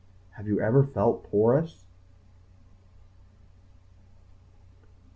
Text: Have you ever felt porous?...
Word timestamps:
Have 0.31 0.47
you 0.47 0.59
ever 0.59 0.83
felt 0.83 1.29
porous?... 1.29 1.85